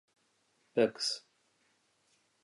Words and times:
Bugs! 0.73 1.21